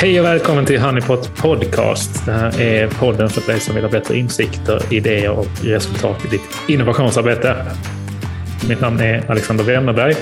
[0.00, 2.26] Hej och välkommen till Honeypot Podcast.
[2.26, 6.28] Det här är podden för dig som vill ha bättre insikter, idéer och resultat i
[6.28, 7.56] ditt innovationsarbete.
[8.68, 10.14] Mitt namn är Alexander Wennerberg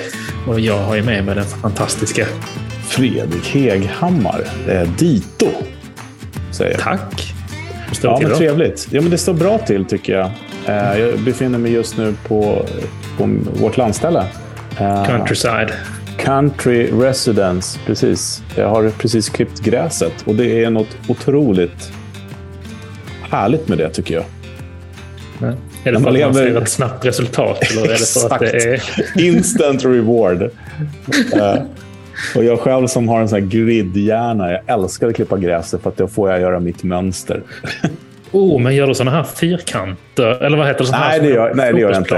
[0.49, 2.27] och jag har med mig den fantastiska
[2.89, 5.49] Fredrik Heghammar, eh, Dito.
[6.51, 6.81] Säger jag.
[6.81, 7.35] Tack.
[7.89, 8.39] Hur står Ja, till men då?
[8.39, 8.89] trevligt.
[8.91, 10.31] Ja, men det står bra till tycker jag.
[10.67, 12.67] Eh, Jag befinner mig just nu på,
[13.19, 13.29] på
[13.61, 14.25] vårt landställe.
[14.79, 15.73] Eh, Countryside.
[16.19, 18.43] Country Residence, precis.
[18.57, 21.93] Jag har precis klippt gräset och det är något otroligt
[23.31, 24.25] härligt med det tycker jag.
[25.85, 27.59] Är det man för att man lever- ser ett snabbt resultat?
[27.71, 28.83] Eller är det för att det är...
[29.25, 30.43] Instant reward.
[30.43, 31.57] Eh,
[32.37, 35.91] och jag själv som har en sån här gridhjärna, jag älskar att klippa gräset för
[35.91, 37.43] att då får jag göra mitt mönster.
[38.33, 40.43] Oh, men gör du sådana här fyrkanter?
[40.45, 40.87] Eller vad heter det?
[40.87, 42.15] Såna Nej, här det gör- nej, det gör jag inte.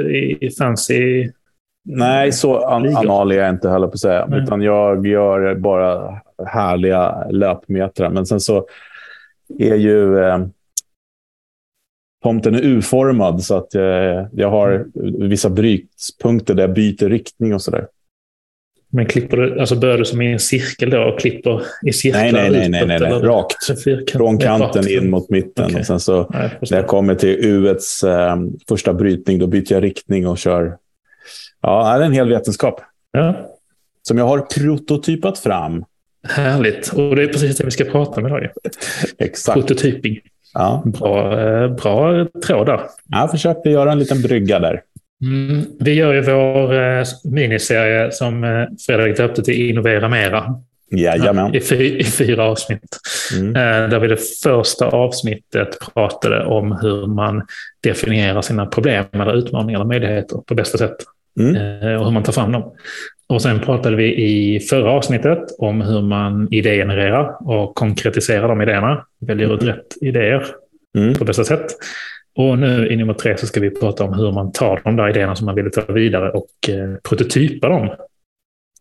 [0.00, 1.28] I, i fancy...
[1.84, 4.26] Nej, så an anal är jag inte heller på att säga.
[4.26, 4.42] Nej.
[4.42, 8.10] Utan jag gör bara härliga löpmetrar.
[8.10, 8.66] Men sen så
[9.58, 10.46] är ju eh,
[12.22, 13.82] tomten är U-formad så att eh,
[14.32, 14.86] jag har
[15.28, 17.86] vissa brytpunkter där jag byter riktning och sådär.
[18.94, 22.22] Men klipper du, alltså börjar du som i en cirkel då och klipper i cirklar
[22.22, 23.10] Nej, nej, nej, nej, nej, nej.
[23.12, 23.84] Rakt.
[23.84, 25.64] Fyrkant- Från kanten in mot mitten.
[25.64, 25.80] Okej.
[25.80, 28.36] Och sen så Nej, jag när jag kommer till U-ets eh,
[28.68, 30.76] första brytning, då byter jag riktning och kör.
[31.62, 32.80] Ja, det är en hel vetenskap
[33.12, 33.34] Ja,
[34.02, 35.84] som jag har prototypat fram.
[36.28, 36.92] härligt.
[36.92, 38.48] Och det är precis det vi ska prata om idag.
[39.18, 39.54] Exakt.
[39.54, 40.18] Prototyping.
[40.54, 40.82] Ja.
[40.86, 42.80] Bra, eh, bra tråd där.
[43.08, 44.82] Jag försökte göra en liten brygga där.
[45.22, 50.54] Mm, vi gör ju vår eh, miniserie som eh, Fredrik döpte till Innovera Mera.
[50.90, 51.54] Jajamän.
[51.54, 52.98] I, fy, I fyra avsnitt.
[53.38, 53.56] Mm.
[53.56, 57.42] Eh, Där vi det första avsnittet pratade om hur man
[57.82, 60.96] definierar sina problem eller utmaningar eller möjligheter på bästa sätt.
[61.40, 61.56] Mm.
[61.56, 62.72] eh, Och hur man tar fram dem.
[63.26, 69.06] Och sen pratade vi i förra avsnittet om hur man idégenererar och konkretiserar de idéerna.
[69.20, 70.46] Väljer ut rätt idéer
[70.98, 71.14] Mm.
[71.14, 71.66] på bästa sätt.
[72.36, 75.08] Och nu i nummer tre så ska vi prata om hur man tar de där
[75.10, 77.90] idéerna som man vill ta vidare och eh, prototypa dem.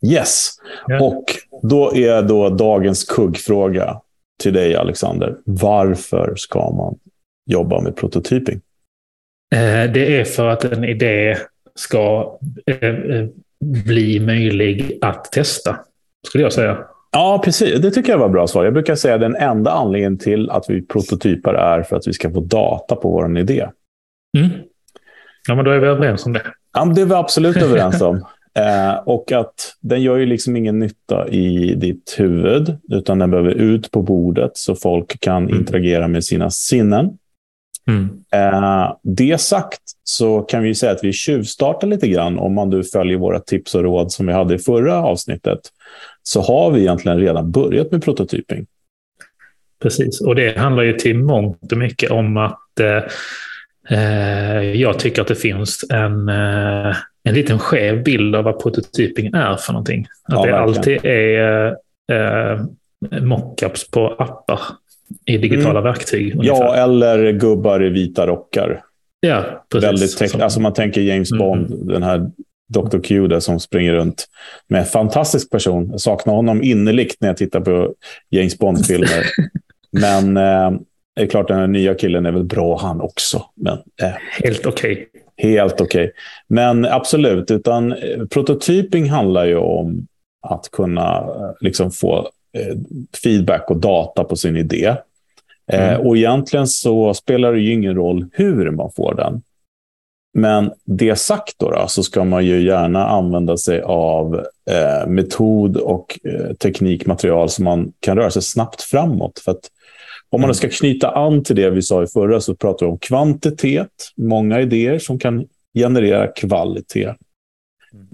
[0.05, 0.49] Yes.
[0.87, 1.03] Ja.
[1.03, 1.23] Och
[1.61, 3.99] då är då dagens kuggfråga
[4.43, 5.35] till dig, Alexander.
[5.45, 6.95] Varför ska man
[7.45, 8.61] jobba med prototyping?
[9.55, 11.37] Eh, Det är för att en idé
[11.75, 12.33] ska
[12.65, 13.27] eh, eh,
[13.85, 15.79] bli möjlig att testa,
[16.27, 16.77] skulle jag säga.
[17.11, 17.79] Ja, precis.
[17.81, 18.63] Det tycker jag var bra svar.
[18.63, 22.13] Jag brukar säga att den enda anledningen till att vi prototypar är för att vi
[22.13, 23.67] ska få data på vår idé.
[24.37, 24.49] Mm.
[25.47, 26.41] Ja, men då är vi överens om det.
[26.73, 28.15] Ja, det är vi absolut överens om.
[28.59, 33.51] Eh, och att den gör ju liksom ingen nytta i ditt huvud, utan den behöver
[33.51, 35.59] ut på bordet så folk kan Mm.
[35.59, 37.17] interagera med sina sinnen.
[37.87, 38.09] Mm.
[38.33, 42.83] Eh, det sagt så kan vi säga att vi tjuvstartar lite grann om man nu
[42.83, 45.59] följer våra tips och råd som vi hade i förra avsnittet.
[46.23, 48.65] Så har vi egentligen redan börjat med prototyping.
[49.81, 53.03] Precis, och det handlar ju till mångt och mycket om att eh,
[53.99, 59.25] eh, jag tycker att det finns en, eh, en liten skev bild av vad prototyping
[59.25, 60.07] är för någonting.
[60.23, 60.77] Att Ja, det verkligen.
[60.77, 61.67] alltid är
[62.11, 62.61] eh,
[63.21, 64.59] mockups på appar
[65.25, 66.35] i digitala verktyg.
[66.35, 66.55] ungefär.
[66.57, 68.83] Ja, eller gubbar i vita rockar.
[69.19, 69.89] ja precis.
[69.89, 71.39] Väldigt teck- alltså man tänker James Mm.
[71.39, 72.31] Bond, den här
[72.73, 72.99] Dr.
[72.99, 74.25] Q där som springer runt
[74.67, 75.87] med en fantastisk person.
[75.91, 77.93] Jag saknar honom innerligt när jag tittar på
[78.29, 79.23] James Bond-filmer.
[79.91, 80.79] Men eh,
[81.15, 83.45] det är klart, den här nya killen är väl bra han också.
[83.55, 84.09] Men eh,
[84.43, 85.07] Helt okej.
[85.37, 86.11] Helt okej.
[86.47, 90.07] Men absolut, utan eh, prototyping handlar ju om
[90.47, 92.29] att kunna eh, liksom få
[93.23, 94.95] feedback och data på sin idé.
[95.71, 96.07] Eh, Mm.
[96.07, 99.41] och egentligen så spelar det ju ingen roll hur man får den.
[100.33, 104.35] Men det sagt då, då så ska man ju gärna använda sig av
[104.71, 109.39] eh, metod och eh, teknikmaterial som man kan röra sig snabbt framåt.
[109.39, 109.69] För att
[110.29, 110.53] om man Mm.
[110.53, 114.61] ska knyta an till det vi sa i förra så pratar vi om kvantitet, många
[114.61, 117.13] idéer som kan generera kvalitet.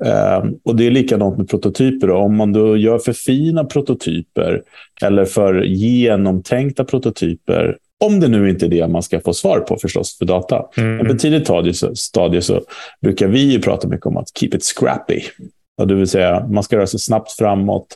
[0.06, 2.08] Eh, och det är likadant med prototyper.
[2.08, 2.16] Då.
[2.16, 4.62] Om man då gör för fina prototyper
[5.04, 9.78] eller för genomtänkta prototyper, om det nu inte är det man ska få svar på
[9.82, 10.66] förstås för data.
[10.76, 11.18] Men på Mm.
[11.18, 11.48] tidigt
[11.98, 12.62] stadie så,
[13.02, 15.22] brukar vi ju prata mycket om att keep it scrappy.
[15.88, 17.88] Det vill säga, man ska röra sig snabbt framåt,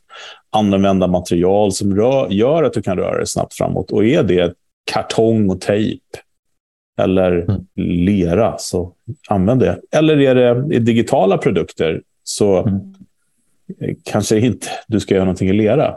[0.49, 3.91] använda material som rör, gör att du kan röra dig snabbt framåt.
[3.91, 4.53] Och är det
[4.91, 6.01] kartong och tejp
[7.03, 7.65] eller Mm.
[7.75, 8.93] lera, så
[9.29, 9.79] använd det.
[9.91, 12.79] Eller är det i digitala produkter, så Mm.
[14.03, 15.95] kanske inte du ska göra någonting i lera.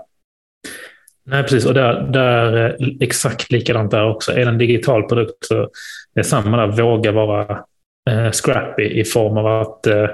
[1.26, 1.66] Nej, precis.
[1.66, 4.32] Och där, där exakt likadant där också.
[4.32, 5.68] Är det en digital produkt så är
[6.14, 6.82] det samma där.
[6.82, 7.64] Våga vara
[8.10, 10.08] eh, scrappy i form av att eh,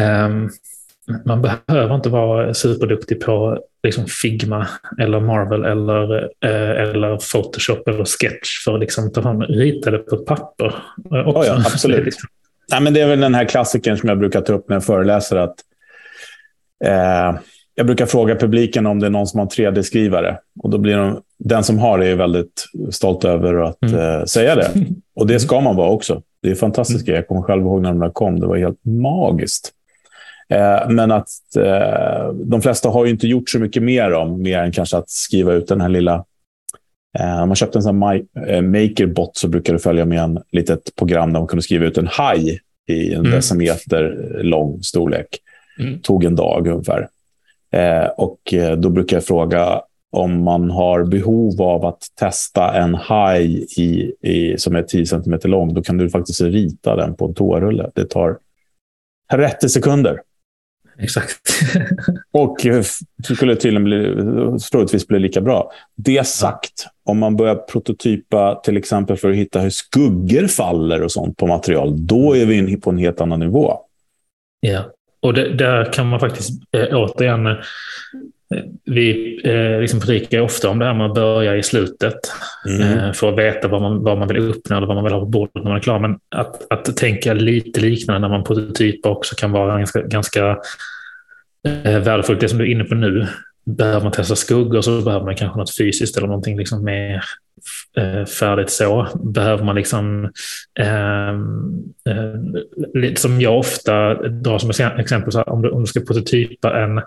[0.00, 0.48] ehm,
[1.24, 4.66] man behöver inte vara superduktig på liksom Figma
[5.00, 9.98] eller Marvel eller, eh, eller Photoshop eller Sketch för att liksom ta fram rita det
[9.98, 10.74] på papper.
[11.04, 11.40] Också.
[11.40, 12.04] Oh ja, absolut.
[12.04, 12.28] liksom...
[12.70, 14.84] Nej, men det är väl den här klassikern som jag brukar ta upp när jag
[14.84, 15.36] föreläser.
[15.36, 15.56] Att,
[16.84, 17.40] eh,
[17.74, 20.38] jag brukar fråga publiken om det är någon som har en 3D-skrivare.
[20.62, 24.00] Och då blir de, den som har det är väldigt stolt över att mm.
[24.00, 24.70] eh, säga det.
[25.16, 26.22] Och det ska man vara också.
[26.42, 27.08] Det är fantastiskt.
[27.08, 27.16] Mm.
[27.16, 28.40] Jag kommer själv ihåg när de där kom.
[28.40, 29.72] Det var helt magiskt.
[30.50, 34.58] Eh, men att eh, de flesta har ju inte gjort så mycket mer om, mer
[34.58, 36.24] än kanske att skriva ut den här lilla
[37.18, 40.96] Eh, om man köpte en sån eh, Makerbot så brukar det följa med en litet
[40.96, 43.30] program där man kunde skriva ut en haj i en mm.
[43.32, 45.38] decimeter lång storlek.
[45.80, 45.98] Mm.
[45.98, 47.08] tog en dag ungefär.
[47.72, 53.66] Eh, och då brukar jag fråga om man har behov av att testa en haj
[53.76, 55.74] i, i, som är 10 cm lång.
[55.74, 57.90] Då kan du faktiskt rita den på en toarulle.
[57.94, 58.38] Det tar
[59.32, 60.20] 30 sekunder.
[60.98, 61.40] Exakt.
[62.32, 64.14] och det skulle tydligen bli,
[64.72, 65.72] troligtvis bli lika bra.
[65.96, 71.12] Det sagt, om man börjar prototypa till exempel för att hitta hur skuggor faller och
[71.12, 73.80] sånt på material, då är vi på en helt annan nivå.
[74.60, 74.84] Ja,
[75.20, 77.56] och det, där kan man faktiskt äh, återigen
[78.84, 82.14] vi eh, liksom predikar ofta om det här med att börja i slutet
[82.68, 82.98] mm.
[82.98, 85.20] eh, för att veta vad man, vad man vill uppnå eller vad man vill ha
[85.20, 85.98] på bordet när man är klar.
[85.98, 90.58] Men att, att tänka lite liknande när man prototypar också kan vara ganska, ganska
[91.84, 92.40] eh, värdefullt.
[92.40, 93.26] Det som du är inne på nu,
[93.76, 97.24] behöver man testa skuggor så behöver man kanske något fysiskt eller någonting liksom mer
[97.96, 99.08] eh, färdigt så.
[99.14, 100.24] Behöver man liksom,
[100.80, 101.28] eh,
[102.14, 106.80] eh, som jag ofta drar som exempel, så här, om, du, om du ska prototypa
[106.80, 106.98] en,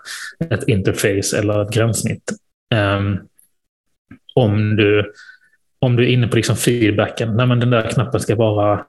[0.50, 2.32] ett interface eller ett gränssnitt.
[2.74, 3.00] Eh,
[4.34, 5.12] om, du,
[5.78, 8.84] om du är inne på liksom feedbacken, nej men den där knappen ska vara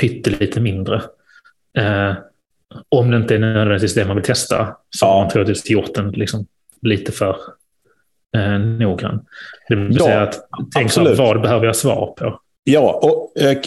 [0.00, 1.02] pyttelite mindre.
[1.78, 2.14] Eh,
[2.88, 6.10] om det inte är nödvändigtvis det man vill testa, så har man troligtvis gjort den
[6.10, 6.46] liksom
[6.82, 7.36] lite för
[8.36, 9.20] eh, noggrann.
[9.68, 12.40] Det vill ja, säga att tänk vad behöver jag svar på?
[12.64, 13.58] Ja, och eh,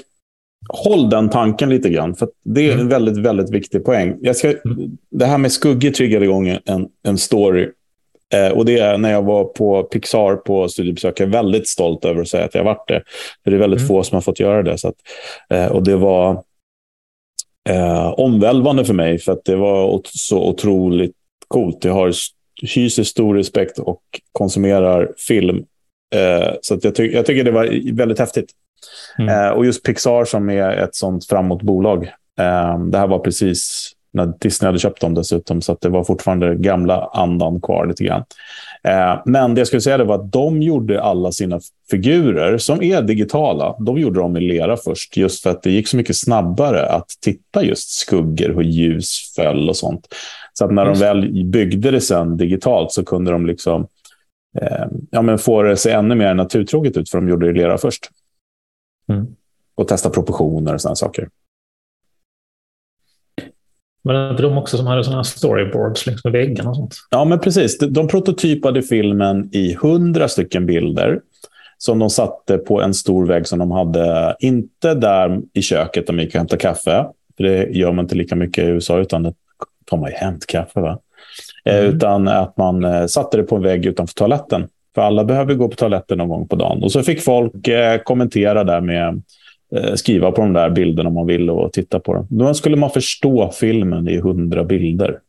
[0.70, 2.16] håll den tanken lite grann.
[2.16, 2.90] För det är en mm.
[2.90, 4.18] väldigt, väldigt viktig poäng.
[4.22, 4.98] Jag ska, mm.
[5.12, 7.70] Det här med skuggor triggade igång en, en story.
[8.34, 11.20] Eh, och det är när jag var på Pixar på studiebesök.
[11.20, 13.04] Jag är väldigt stolt över att säga att jag varit det.
[13.44, 13.88] För det är väldigt mm.
[13.88, 14.78] få som har fått göra det.
[14.78, 14.96] Så att,
[15.50, 16.44] eh, och det var
[17.70, 19.20] eh, omvälvande för mig.
[19.20, 21.16] För att det var så otroligt
[21.48, 21.86] coolt.
[21.86, 22.12] Jag har
[22.62, 25.66] hyser stor respekt och konsumerar film.
[26.16, 28.50] Eh, så jag, ty jag, tycker det var väldigt häftigt.
[29.20, 29.46] Mm.
[29.46, 32.04] Eh, och just Pixar som är ett sånt framåt bolag.
[32.40, 36.56] Eh, det här var precis när Disney hade köpt dem dessutom, så det var fortfarande
[36.56, 38.24] gamla andan kvar lite grann.
[38.84, 41.60] Eh, men det jag skulle säga det var att de gjorde alla sina
[41.92, 45.88] figurer, som är digitala, de gjorde dem i lera först, just för att det gick
[45.88, 50.08] så mycket snabbare att titta just skuggor, hur ljus föll och sånt.
[50.62, 53.88] Så att när de väl byggde det sen digitalt så kunde de liksom
[54.62, 57.54] eh, ja, men få det se ännu mer naturtroget ut, för de gjorde det i
[57.54, 58.10] lera först.
[59.10, 59.28] Mm.
[59.76, 61.30] Och testa proportioner och sådana saker.
[64.04, 66.96] Men det inte de också som hade sådana storyboards längs med väggarna och sånt?
[67.10, 67.78] Ja, men precis.
[67.78, 71.22] De prototypade filmen i hundra stycken bilder
[71.78, 76.14] som de satte på en stor vägg som de hade, inte där i köket där
[76.14, 77.06] man gick och hämtade kaffe,
[77.38, 79.34] för det gör man inte lika mycket i USA, utan
[79.92, 80.80] tar man ju hämtkaffe.
[80.80, 81.00] Va?
[81.66, 81.96] Eh, mm.
[81.96, 84.68] Utan att man eh, satte det på en vägg utanför toaletten.
[84.96, 86.84] För alla behöver gå på toaletten någon gång på dagen.
[86.84, 89.22] Och så fick folk eh, kommentera där med
[89.96, 92.28] skriva på de där bilderna om man ville och titta på dem.
[92.30, 95.20] Då skulle man förstå filmen i hundra bilder.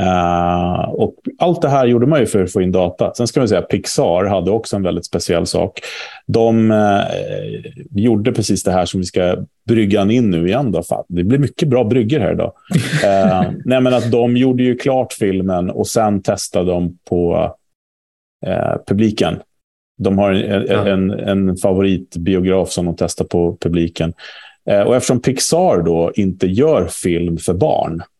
[0.00, 3.14] Uh, och allt det här gjorde man ju för att få in data.
[3.14, 5.80] Sen ska man säga att Pixar hade också en väldigt speciell sak.
[6.26, 7.02] De uh,
[7.90, 9.36] gjorde precis det här som vi ska
[9.68, 10.72] brygga in nu igen.
[10.72, 10.82] Då.
[10.82, 12.52] Fan, det blir mycket bra brygger här idag.
[13.04, 17.54] Uh, nej, men att de gjorde ju klart filmen och sen testade de på
[18.86, 19.38] publiken.
[19.98, 20.88] De har en, ja.
[20.88, 24.12] en, en favoritbiograf som de testar på publiken.
[24.86, 28.15] och eftersom Pixar då inte gör film för barn Eh,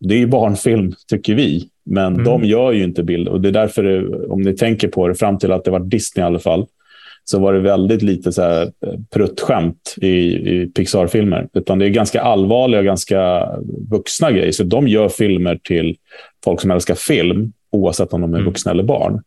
[0.00, 1.68] det är ju barnfilm, tycker vi.
[1.84, 2.24] Men mm.
[2.24, 3.28] de gör ju inte bild.
[3.28, 5.80] Och det är därför, det, om ni tänker på det, fram till att det var
[5.80, 6.66] Disney i alla fall,
[7.24, 11.48] så var det väldigt lite så här eh, pruttskämt i, i Pixar-filmer.
[11.52, 13.48] Utan det är ganska allvarliga och ganska
[13.90, 14.52] vuxna grejer.
[14.52, 15.96] Så de gör filmer till
[16.44, 18.48] folk som älskar film, oavsett om de är mm.
[18.48, 19.22] vuxna eller barn.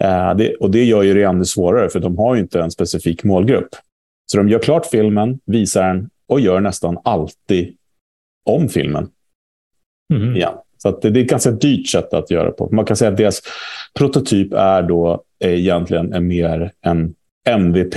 [0.00, 2.70] Eh, det, och det gör ju det ännu svårare, för de har ju inte en
[2.70, 3.68] specifik målgrupp.
[4.26, 7.74] Så de gör klart filmen, visar den och gör nästan alltid
[8.44, 9.08] om filmen.
[10.14, 10.36] Mm.
[10.36, 10.64] Ja.
[10.78, 12.68] Så det, är ett ganska dyrt sätt att göra på.
[12.72, 13.42] Man kan säga att deras
[13.98, 17.14] prototyp är då egentligen är mer en
[17.48, 17.94] MVP.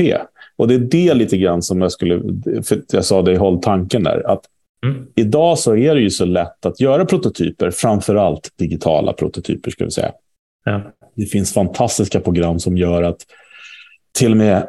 [0.55, 2.21] Och det är det lite grann som jag skulle...
[2.63, 4.31] För jag sa det, håll tanken där.
[4.31, 4.45] Att
[4.85, 5.07] Mm.
[5.15, 9.71] Idag så är det ju så lätt att göra prototyper, framför allt digitala prototyper.
[9.71, 10.11] Ska vi säga.
[10.65, 10.81] Ja.
[11.15, 13.25] Det finns fantastiska program som gör att
[14.11, 14.67] till och med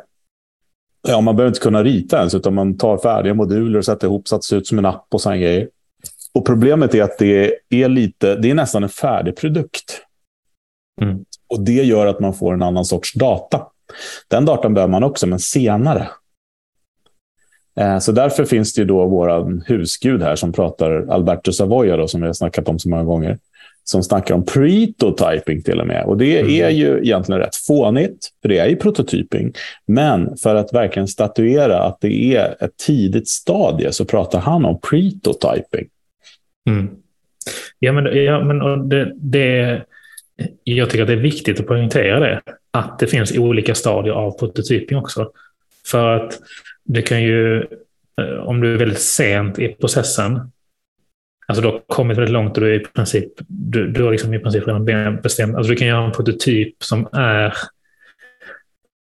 [1.08, 4.28] Ja, man behöver inte kunna rita ens, utan man tar färdiga moduler och sätter ihop
[4.28, 5.68] så att det ser ut som en app och sådana grejer.
[6.34, 10.02] Och problemet är att det är, lite, det är nästan en färdig produkt.
[11.00, 11.24] Mm.
[11.48, 13.66] Och det gör att man får en annan sorts data.
[14.28, 16.08] Den datan behöver man också, men senare.
[17.80, 22.08] Eh, så därför finns det ju då vår husgud här som pratar, Alberto Savoia, då,
[22.08, 23.38] som vi har snackat om så många gånger
[23.84, 26.04] som snackar om prototyping till och med.
[26.04, 26.64] Och det mm.
[26.64, 29.52] är ju egentligen rätt fånigt, för det är ju prototyping.
[29.86, 34.80] Men för att verkligen statuera att det är ett tidigt stadie så pratar han om
[34.80, 35.88] prototyping.
[36.70, 36.88] Mm.
[37.78, 39.82] Ja, men, ja, men det, det,
[40.64, 42.42] jag tycker att det är viktigt att poängtera det.
[42.70, 45.30] Att det finns olika stadier av prototyping också.
[45.86, 46.38] För att
[46.84, 47.58] det kan ju,
[48.20, 50.52] eh, om du är väldigt sent i processen,
[51.46, 54.34] Alltså du har kommit väldigt långt och du är i princip, du, du har liksom
[54.34, 57.56] i princip redan bestämt, alltså du kan göra en prototyp som är,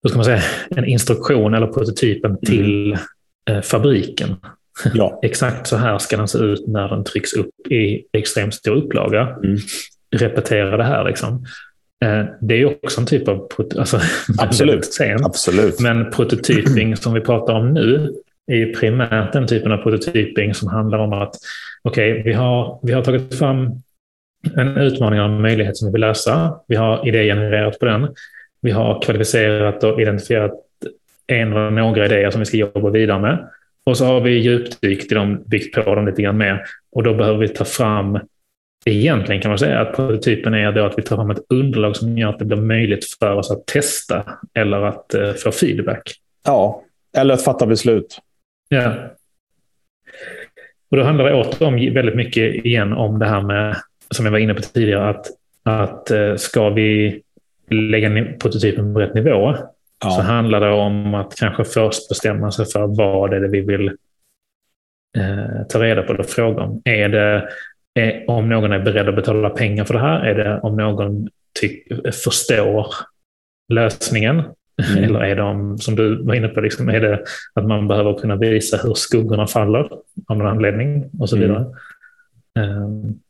[0.02, 2.40] hur ska man säga, en instruktion eller prototypen mm.
[2.40, 2.96] till
[3.50, 4.36] eh, fabriken.
[4.94, 5.20] Ja.
[5.22, 9.20] Exakt så här ska den se ut när den trycks upp i extremt stor upplaga.
[9.20, 9.58] Mm.
[10.16, 11.44] Repetera det här liksom.
[12.04, 13.48] Eh, det är också en typ av,
[13.78, 14.00] alltså,
[14.38, 14.84] Absolut.
[14.84, 15.26] Sent.
[15.26, 15.80] Absolut.
[15.80, 18.12] Men prototyping som vi pratar om nu
[18.46, 21.34] är primärt den typen av prototyping som handlar om att
[21.82, 23.70] okej, okay, vi, har, vi har tagit fram
[24.56, 26.56] en utmaning och en möjlighet som vi vill lösa.
[26.68, 28.08] Vi har idégenererat på den.
[28.60, 30.52] Vi har kvalificerat och identifierat
[31.26, 33.48] en eller några idéer som vi ska jobba vidare med.
[33.84, 36.64] Och så har vi djupdykt i dem, byggt på dem lite grann mer.
[36.92, 38.18] Och då behöver vi ta fram,
[38.84, 42.18] egentligen kan man säga att prototypen är då att vi tar fram ett underlag som
[42.18, 44.24] gör att det blir möjligt för oss att testa
[44.54, 46.14] eller att uh, få feedback.
[46.44, 46.82] Ja,
[47.16, 48.18] eller att fatta beslut.
[48.68, 48.92] Ja.
[50.90, 53.76] Och då handlar det åter väldigt mycket igen om det här med,
[54.10, 55.26] som jag var inne på tidigare, att,
[55.62, 57.22] att eh, ska vi
[57.70, 59.56] lägga prototypen på rätt nivå
[60.02, 60.10] ja.
[60.10, 63.86] så handlar det om att kanske först bestämma sig för vad är det vi vill
[65.18, 66.82] eh, ta reda på och fråga om.
[66.84, 67.48] Är det
[67.94, 70.26] är, om någon är beredd att betala pengar för det här?
[70.26, 71.28] Är det om någon
[72.24, 72.86] förstår
[73.72, 74.42] lösningen?
[74.92, 75.04] Mm.
[75.04, 78.36] Eller är de, som du var inne på, liksom, är det att man behöver kunna
[78.36, 79.88] visa hur skuggorna faller
[80.28, 81.48] av någon anledning och så mm.
[81.48, 81.66] vidare.
[82.58, 82.82] Mm.
[82.82, 83.20] Um.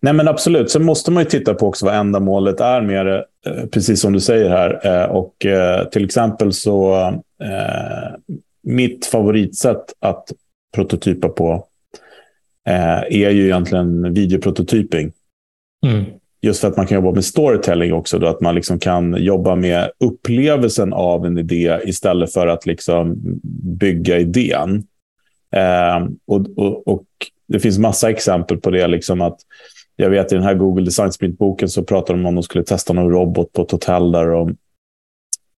[0.00, 0.70] Nej, men absolut.
[0.70, 4.12] Sen måste man ju titta på också vad ändamålet är med det, eh, precis som
[4.12, 4.80] du säger här.
[4.86, 7.12] Eh, och eh, till exempel så,
[8.62, 10.32] mitt favoritsätt att
[10.74, 11.66] prototypa på
[12.64, 15.12] är ju egentligen videoprototyping.
[15.86, 16.04] Mm.
[16.42, 18.18] Just för att man kan jobba med storytelling också.
[18.18, 23.16] Då, att man liksom kan jobba med upplevelsen av en idé istället för att liksom
[23.78, 24.84] bygga idén.
[25.56, 27.04] Eh, och, och, och,
[27.48, 28.86] Det finns massa exempel på det.
[28.86, 29.40] Liksom att,
[29.96, 32.64] jag vet i den här Google Design Sprint-boken så pratade de om att de skulle
[32.64, 34.56] testa någon robot på ett hotell där de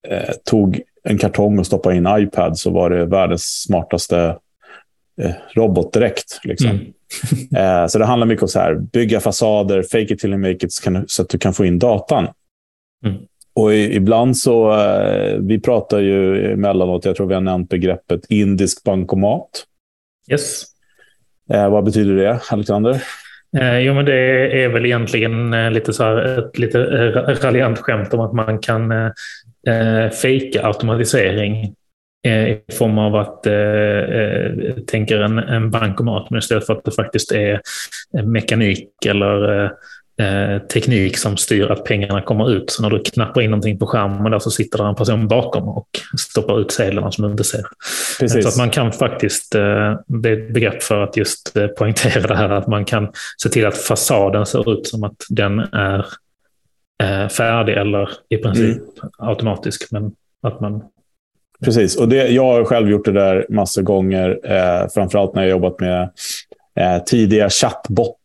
[0.08, 4.38] eh, tog en kartong och stoppade in iPad så var det världens smartaste
[5.20, 6.40] eh, robot direkt.
[6.44, 6.70] Liksom.
[6.70, 6.84] Mm.
[7.82, 10.66] eh, så det handlar mycket om så här, bygga fasader, fake it till you make
[10.66, 10.72] it,
[11.06, 12.28] så att du kan få in datan.
[13.06, 13.16] Mm.
[13.54, 18.20] Och i, ibland så, eh, vi pratar ju emellanåt, jag tror vi har nämnt begreppet
[18.28, 19.66] indisk bankomat.
[20.30, 20.64] Yes.
[21.52, 23.02] Eh, vad betyder det, Alexander?
[23.56, 24.14] Eh, jo, men det
[24.64, 26.78] är väl egentligen eh, lite så här, ett lite
[27.42, 29.10] raljant skämt om att man kan eh,
[29.68, 31.74] eh fejka automatisering
[32.26, 36.84] Eh, i form av att eh, eh, tänker en, en bankomat, men istället för att
[36.84, 37.60] det faktiskt är
[38.22, 39.70] mekanik eller
[40.18, 42.70] eh, teknik som styr att pengarna kommer ut.
[42.70, 45.68] Så när du knappar in någonting på skärmen där så sitter det en person bakom
[45.68, 47.64] och stoppar ut sedlarna som du inte ser.
[48.20, 48.42] Precis.
[48.42, 52.26] Så att man kan faktiskt, eh, det är ett begrepp för att just eh, poängtera
[52.26, 56.06] det här, att man kan se till att fasaden ser ut som att den är
[57.28, 59.10] färdig eller i princip mm.
[59.18, 59.88] automatisk.
[59.90, 60.82] Men att man
[61.64, 64.40] Precis, och det, jag har själv gjort det där massor gånger.
[64.44, 66.02] Eh, framförallt när jag jobbat med
[66.80, 67.50] eh, tidiga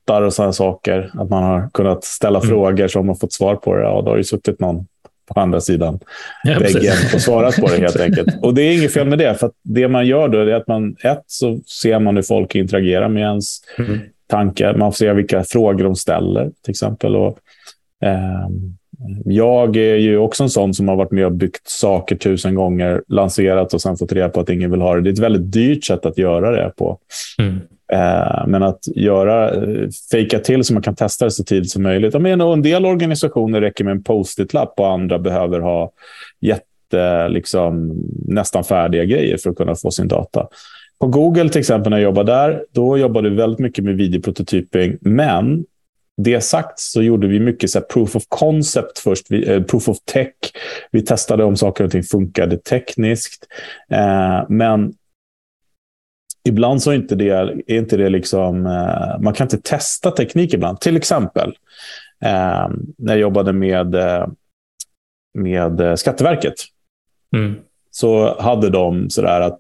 [0.10, 1.12] chattbottar och sådana saker.
[1.13, 2.50] Att man har kunnat ställa mm.
[2.50, 3.82] frågor som man fått svar på det.
[3.82, 4.88] Ja, då har ju suttit någon
[5.28, 6.00] på andra sidan
[6.44, 8.44] ja, väggen och svarat på det helt enkelt.
[8.44, 9.36] Och det är inget fel med det.
[9.36, 13.10] För det man gör då är att man, ett, så ser man hur folk interagerar
[13.10, 14.00] med ens mm.
[14.28, 14.74] tankar.
[14.75, 17.16] Man får se vilka frågor de ställer till exempel.
[17.16, 17.38] Och,
[18.04, 18.50] eh,
[19.25, 23.04] jag är ju också en sån som har varit med och byggt saker tusen gånger,
[23.08, 25.01] lanserat och sen fått reda på att ingen vill ha det.
[25.01, 27.00] Det är ett väldigt dyrt sätt att göra det på.
[27.39, 27.60] Mm.
[27.93, 31.84] Eh, men att göra, eh, fejka till så man kan testa det så tidigt som
[31.84, 32.13] möjligt.
[32.13, 35.91] Jag menar, en del organisationer räcker med en post-it-lapp och andra behöver ha
[36.41, 37.93] jätte, liksom,
[38.27, 40.48] nästan färdiga grejer för att kunna få sin data.
[41.00, 44.98] På Google till exempel, när jag jobbade där, då jobbade vi väldigt mycket med videoprototyping.
[45.01, 45.65] Men
[46.17, 49.98] det sagt så gjorde vi mycket så proof of concept först, vi, eh, proof of
[50.05, 50.34] tech.
[50.91, 53.48] Vi testade om saker och ting funkade tekniskt.
[53.91, 54.93] Eh, men
[56.50, 57.29] ibland så är inte det,
[57.68, 60.79] är inte det liksom, eh, man kan inte testa teknik ibland.
[60.79, 61.50] Till exempel
[62.25, 64.27] eh, när jag jobbade med, eh,
[65.34, 66.56] med Skatteverket.
[67.36, 67.56] Mm.
[67.91, 69.58] Så hade de sådär att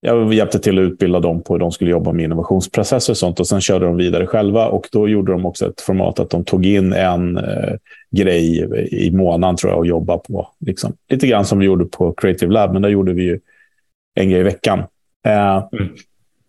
[0.00, 3.40] jag hjälpte till att utbilda dem på hur de skulle jobba med innovationsprocesser och sånt.
[3.40, 4.68] Och sen körde de vidare själva.
[4.68, 7.74] Och då gjorde de också ett format att de tog in en eh,
[8.10, 8.58] grej
[8.90, 10.48] i månaden tror jag och jobbade på.
[10.60, 10.92] Liksom.
[11.10, 13.40] Lite grann som vi gjorde på Creative Lab, men där gjorde vi ju
[14.14, 14.82] en grej i veckan.
[15.26, 15.94] Eh, mm.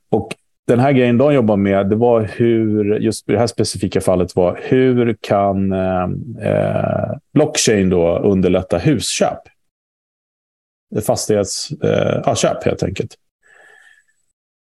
[0.10, 0.36] Och
[0.68, 4.36] den här grejen de jobbar med, det var hur, just i det här specifika fallet
[4.36, 6.04] var hur kan eh,
[6.42, 9.40] eh blockchain då underlätta husköp?
[11.06, 13.16] Fastighetsköp eh, helt enkelt.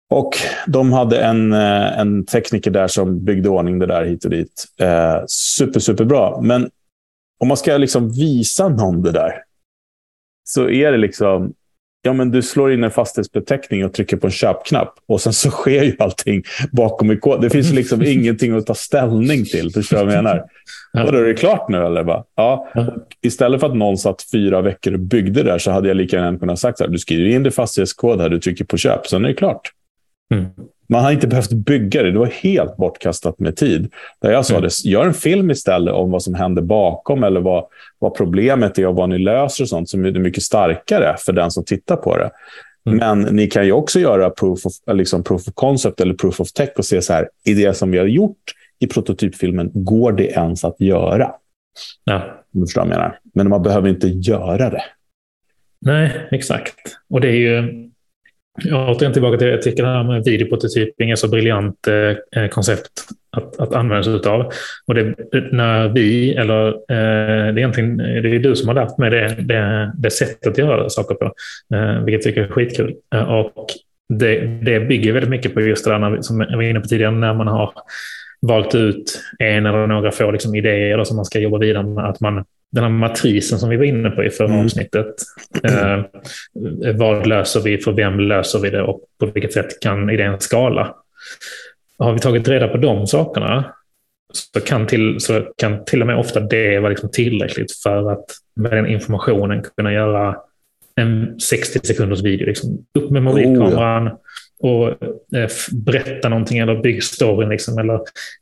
[0.10, 0.34] Och
[0.68, 4.66] de hade en, eh, en tekniker där som byggde ordning det där hit och dit.
[4.80, 6.42] Eh, super, superbra.
[6.42, 6.70] Men
[7.40, 9.44] om man ska liksom visa någon det där
[10.44, 11.54] så är det liksom
[12.06, 14.94] Ja, men du slår in en fastighetsbeteckning och trycker på en köpknapp.
[15.08, 17.42] Och sen så sker ju allting bakom i kod.
[17.42, 19.72] Det finns liksom ingenting att ta ställning till.
[19.72, 20.44] Förstår du vad jag menar?
[20.94, 21.06] Ja.
[21.06, 22.04] Vadå, är det klart nu eller?
[22.04, 22.26] Va?
[22.36, 22.68] Ja.
[23.22, 26.40] Istället för att någon satt fyra veckor och byggde där så hade jag lika gärna
[26.40, 26.92] kunnat sagt så här.
[26.92, 29.72] Du skriver in din fastighetskod här, du trycker på köp, sen är det klart.
[30.34, 30.46] Mm.
[30.94, 32.12] Man har inte behövt bygga det.
[32.12, 33.92] Det var helt bortkastat med tid.
[34.22, 34.64] Där jag sa mm.
[34.64, 37.66] det, gör en film istället om vad som händer bakom eller vad,
[38.00, 41.52] vad problemet är och vad ni löser och sånt som är mycket starkare för den
[41.52, 42.32] som tittar på det.
[42.86, 42.98] Mm.
[42.98, 46.52] Men ni kan ju också göra proof of, liksom proof of concept eller proof of
[46.52, 50.28] tech och se så här, i det som vi har gjort i prototypfilmen, går det
[50.28, 51.32] ens att göra?
[52.04, 52.24] Ja.
[52.52, 53.20] Du förstår vad jag menar.
[53.34, 54.84] Men man behöver inte göra det.
[55.82, 56.76] Nej, exakt.
[57.10, 57.84] Och det är ju
[58.72, 62.92] återigen tillbaka till, artikeln det här med videoprototyping är så briljant eh, eh, koncept
[63.38, 64.52] att, att använda sig av.
[64.88, 65.16] Och det,
[65.52, 69.36] när vi, eller eh, det är egentligen det är du som har lärt mig det,
[69.40, 71.26] det, det sättet att göra saker på,
[71.76, 72.96] eh, vilket jag tycker är skitkul.
[73.16, 73.66] Eh, och
[74.10, 76.88] det, det bygger väldigt mycket på just det där när, som jag var inne på
[76.88, 77.74] tidigare, när man har
[78.42, 82.20] valt ut en eller några få liksom, idéer som man ska jobba vidare med, att
[82.20, 84.66] man den här matrisen som vi var inne på i förra mm.
[84.66, 85.16] avsnittet.
[85.64, 86.02] Eh,
[86.94, 90.96] vad löser vi, för vem löser vi det och på vilket sätt kan idén skala?
[91.98, 93.74] Har vi tagit reda på de sakerna
[94.34, 98.26] så kan till, så kan till och med ofta det vara liksom tillräckligt för att
[98.56, 100.36] med den informationen kunna göra
[100.96, 102.46] en 60 sekunders video.
[102.46, 102.86] Liksom.
[103.00, 104.14] Upp med mobilkameran oh,
[104.60, 104.70] ja.
[104.70, 104.88] och
[105.38, 107.50] eh, berätta någonting eller bygg storyn.
[107.50, 108.00] Liksom, eller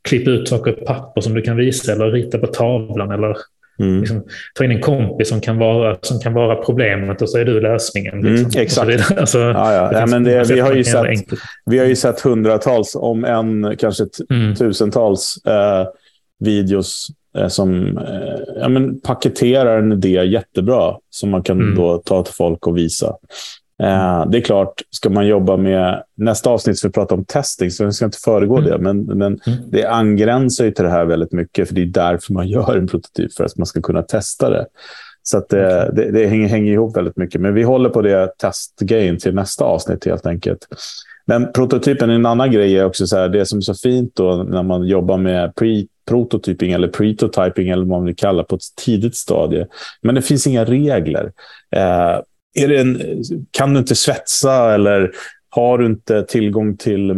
[0.08, 3.10] klippa ut saker på papper som du kan visa eller rita på tavlan.
[3.10, 3.36] Eller
[3.78, 4.00] Mm.
[4.00, 4.22] Liksom,
[4.54, 7.60] ta in en kompis som kan, vara, som kan vara problemet och så är du
[7.60, 8.14] lösningen.
[8.14, 8.50] Mm, liksom.
[8.50, 9.18] Mm, exakt.
[9.20, 9.92] Alltså, ja, ja.
[9.92, 11.18] ja men det, vi, har ju sett,
[11.66, 14.54] vi har ju sett hundratals, om än kanske mm.
[14.54, 15.86] tusentals eh,
[16.38, 17.08] videos
[17.38, 21.74] eh, som eh, ja, men paketerar en idé jättebra som man kan mm.
[21.74, 23.16] då ta till folk och visa.
[23.82, 26.02] Eh, det är klart, ska man jobba med...
[26.16, 28.70] Nästa avsnitt ska vi prata om testing, så jag ska inte föregå mm.
[28.70, 28.78] det.
[28.78, 29.58] Men, men mm.
[29.70, 32.86] det angränsar ju till det här väldigt mycket, för det är därför man gör en
[32.86, 34.66] prototyp, för att man ska kunna testa det.
[35.22, 37.40] Så att det, det, det hänger, hänger, ihop väldigt mycket.
[37.40, 40.68] Men vi håller på det testgame till nästa avsnitt helt enkelt.
[41.26, 44.46] Men prototypen, en annan grej är också så här, det som är så fint då
[44.48, 48.76] när man jobbar med pre prototyping eller pretotyping eller vad man vill kalla på ett
[48.84, 49.66] tidigt stadie.
[50.02, 51.32] Men det finns inga regler.
[51.76, 52.18] Eh,
[52.54, 55.10] är det en, kan du inte svetsa eller
[55.54, 57.14] har du inte tillgång till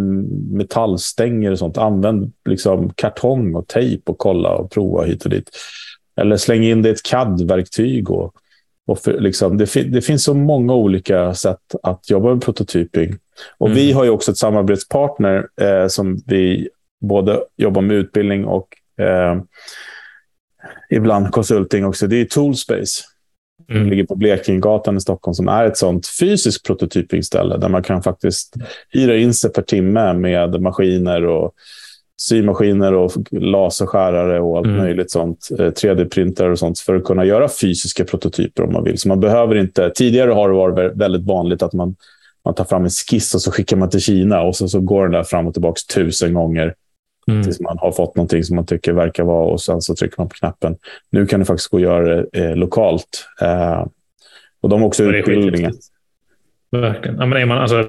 [0.51, 5.51] metallstänger och sånt, använd liksom kartong och tejp och kolla och prova hit och dit.
[6.17, 8.11] Eller släng in det i ett CAD-verktyg.
[8.11, 8.35] Och,
[8.87, 13.15] och för, liksom, det, det, finns så många olika sätt att jobba med prototyping.
[13.59, 13.77] Och mm.
[13.77, 16.69] Vi har ju också ett samarbetspartner eh, som vi
[17.01, 18.69] både jobbar med utbildning och
[19.05, 19.43] eh,
[20.91, 22.07] ibland konsulting också.
[22.07, 23.05] Det är Toolspace.
[23.71, 23.91] Mm.
[23.91, 28.55] ligger på Blekingegatan i Stockholm som är ett sånt fysiskt prototypingställe där man kan faktiskt
[28.91, 31.55] hyra in sig per timme med maskiner och
[32.21, 34.79] symaskiner och laserskärare och allt mm.
[34.79, 35.49] möjligt sånt.
[35.51, 38.99] 3D-printer eh, och sånt för att kunna göra fysiska prototyper om man vill.
[38.99, 39.91] Så man behöver inte...
[39.91, 41.97] Tidigare har det varit väldigt vanligt att man,
[42.45, 45.03] man tar fram en skiss och så skickar man till Kina och så, så går
[45.03, 46.75] den där fram och tillbaka tusen gånger.
[47.27, 47.43] Mm.
[47.43, 50.29] Tills man har fått någonting som man tycker verkar vara och sen så trycker man
[50.29, 50.77] på knappen.
[51.11, 53.27] Nu kan du faktiskt gå och göra det eh, lokalt.
[53.41, 53.87] Eh,
[54.61, 55.73] och de har också utbildningar.
[56.71, 57.17] Verkligen.
[57.19, 57.85] Ja, men är man, alltså,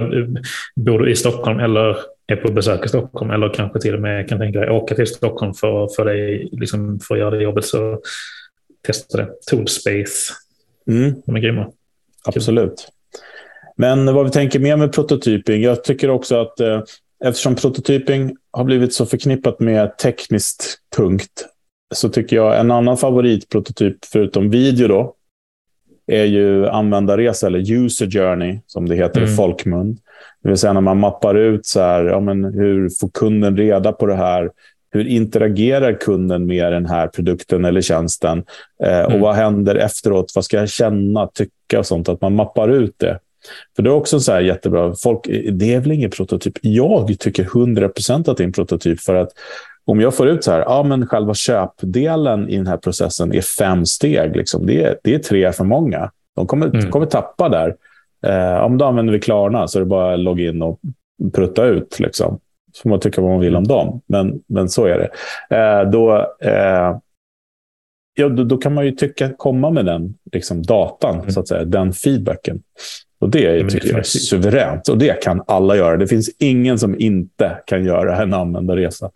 [0.76, 4.30] bor du i Stockholm eller är på besök i Stockholm eller kanske till och med
[4.30, 7.66] kan tänka dig åka till Stockholm för, för, dig, liksom, för att göra det jobbet
[7.66, 8.02] så
[8.88, 9.30] testa det.
[9.52, 10.34] Toolspace.
[10.88, 11.14] Mm.
[11.26, 11.72] De är grymma.
[12.26, 12.88] Absolut.
[13.76, 15.62] Men vad vi tänker mer med prototyping.
[15.62, 16.82] Jag tycker också att eh,
[17.26, 21.46] eftersom prototyping har blivit så förknippat med tekniskt tungt
[21.94, 25.14] så tycker jag en annan favoritprototyp förutom video då
[26.08, 29.34] är ju användarresa eller user journey som det heter mm.
[29.34, 29.98] i folkmun.
[30.44, 33.92] Det vill säga när man mappar ut så här, ja, men hur får kunden reda
[33.92, 34.52] på det här?
[34.92, 38.44] Hur interagerar kunden med den här produkten eller tjänsten?
[38.84, 39.14] Eh, mm.
[39.14, 40.32] Och vad händer efteråt?
[40.36, 42.10] Vad ska jag känna, tycka och sånt?
[42.10, 43.20] Att man mappar ut det.
[43.76, 44.94] För det är också så här jättebra.
[45.04, 45.20] Folk,
[45.52, 46.54] det är väl ingen prototyp.
[46.62, 49.00] Jag tycker 100% att det är en prototyp.
[49.00, 49.30] För att
[49.86, 53.42] om jag får ut så här, ja, men själva köpdelen i den här processen är
[53.42, 54.36] fem steg.
[54.36, 54.66] Liksom.
[54.66, 56.12] Det, är, det är tre för många.
[56.36, 56.92] De kommer, mm.
[56.92, 57.76] kommer tappa där.
[58.26, 60.80] Eh, om då använder vi Klarna så är det bara att logga in och
[61.34, 62.00] prutta ut.
[62.00, 62.40] Liksom.
[62.74, 64.02] Så får man tycka vad man vill om dem.
[64.06, 65.10] Men, men så är det.
[65.58, 66.98] Eh, då, eh,
[68.16, 71.32] ja, då, då, kan man ju tycka, komma med den liksom, datan, mm.
[71.32, 72.62] så att säga, den feedbacken.
[73.26, 74.90] Och det är, tycker jag är suveränt.
[74.90, 75.98] Och det kan alla göra.
[75.98, 79.12] Det finns ingen som inte kan göra en användarresa.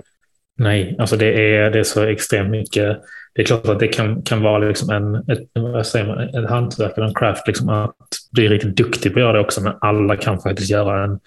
[0.57, 2.97] Nej, alltså det är, det är så extremt mycket.
[3.33, 6.49] Det är klart att det kan, kan vara liksom en, ett, vad säger man, ett
[6.49, 7.95] hantverk eller en craft liksom att
[8.31, 9.61] bli riktigt duktig på att göra det också.
[9.61, 11.19] Men alla kan faktiskt göra en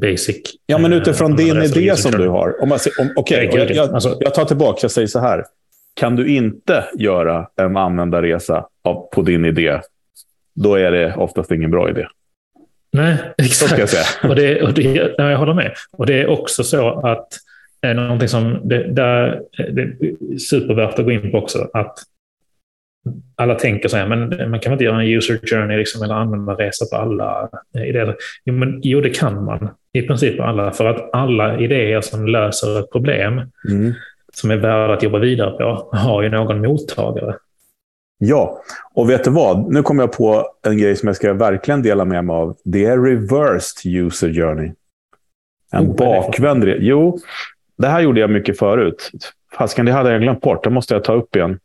[0.00, 0.42] basic.
[0.66, 2.62] Ja, men utifrån eh, din idé som du har.
[2.62, 5.44] Om man, om, okay, jag, jag, alltså, jag tar tillbaka, jag säger så här.
[5.94, 9.80] Kan du inte göra en användarresa av, på din idé,
[10.54, 12.06] då är det oftast ingen bra idé.
[12.92, 13.78] Nej, exakt.
[13.78, 14.04] jag, säga.
[14.28, 15.74] Och det, och det, jag håller med.
[15.92, 17.28] Och det är också så att
[17.82, 21.68] är någonting som det, där, det är supervärt att gå in på också.
[21.72, 21.98] Att
[23.36, 26.52] alla tänker så här, men man kan inte göra en user journey liksom, eller använda
[26.52, 28.16] resa på alla idéer.
[28.44, 30.72] Jo, men, jo, det kan man i princip alla.
[30.72, 33.92] För att alla idéer som löser ett problem mm.
[34.32, 37.34] som är värda att jobba vidare på har ju någon mottagare.
[38.24, 38.62] Ja,
[38.94, 39.72] och vet du vad?
[39.72, 42.56] Nu kommer jag på en grej som jag ska verkligen dela med mig av.
[42.64, 44.72] Det är reversed user journey.
[45.72, 46.64] En oh, bakvänd...
[46.64, 47.18] Jo,
[47.78, 49.10] det här gjorde jag mycket förut.
[49.52, 50.64] Fasken, det hade jag glömt bort.
[50.64, 51.58] Det måste jag ta upp igen.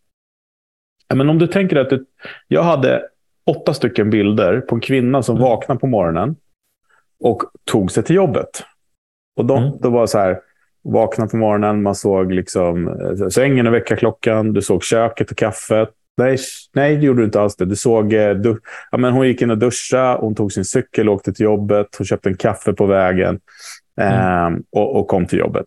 [1.14, 2.06] Men om du tänker att du,
[2.48, 3.04] jag hade
[3.46, 5.50] åtta stycken bilder på en kvinna som mm.
[5.50, 6.36] vaknade på morgonen
[7.20, 8.64] och tog sig till jobbet.
[9.36, 9.72] Och då, mm.
[9.82, 10.40] då var det så här,
[10.84, 15.90] vakna på morgonen, man såg liksom eh, sängen och väckarklockan, du såg köket och kaffet.
[16.18, 16.38] Nej,
[16.74, 17.56] nej, det gjorde du inte alls.
[17.56, 17.66] Det.
[17.66, 18.60] Du såg, eh, du,
[18.92, 21.88] ja, men hon gick in och duschade, hon tog sin cykel och åkte till jobbet.
[21.98, 23.40] Hon köpte en kaffe på vägen
[24.02, 24.54] mm.
[24.54, 25.66] eh, och, och, kom till jobbet.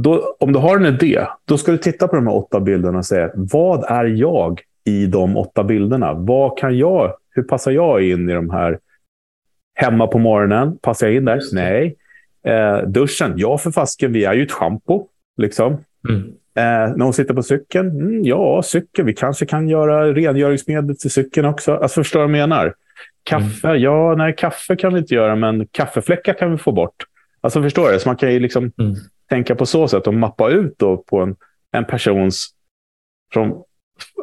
[0.00, 2.98] Då, om du har en idé, då ska du titta på de här åtta bilderna
[2.98, 6.12] och säga vad är jag i de åtta bilderna?
[6.12, 8.78] Vad kan jag, hur passar jag in i de här?
[9.74, 11.40] Hemma på morgonen, passar jag in där?
[11.52, 11.96] Nej.
[12.42, 15.08] Eh, duschen, ja för fasken, vi är ju ett schampo.
[15.36, 15.76] Liksom.
[16.08, 16.32] Mm.
[16.58, 21.10] Eh, när hon sitter på cykeln, mm, ja, cykel, vi kanske kan göra rengöringsmedel till
[21.10, 21.74] cykeln också.
[21.74, 22.74] Alltså, förstår du vad jag menar?
[23.22, 23.82] Kaffe, mm.
[23.82, 26.94] ja, nej, kaffe kan vi inte göra, men kaffefläckar kan vi få bort.
[27.40, 27.98] Alltså förstår du?
[27.98, 28.94] Så man kan ju liksom mm
[29.28, 31.36] tänka på så sätt och mappa ut då på en,
[31.72, 32.48] en persons...
[33.32, 33.62] Från,